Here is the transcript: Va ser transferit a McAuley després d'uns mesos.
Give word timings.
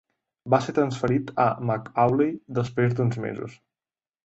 Va 0.53 0.59
ser 0.67 0.73
transferit 0.77 1.29
a 1.43 1.45
McAuley 1.71 2.33
després 2.61 2.99
d'uns 3.01 3.21
mesos. 3.29 3.57